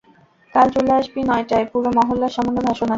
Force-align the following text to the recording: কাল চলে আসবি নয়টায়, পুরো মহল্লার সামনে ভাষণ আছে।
কাল 0.53 0.67
চলে 0.69 0.91
আসবি 0.93 1.21
নয়টায়, 1.23 1.65
পুরো 1.71 1.89
মহল্লার 1.97 2.33
সামনে 2.37 2.59
ভাষণ 2.59 2.69
আছে। 2.77 2.89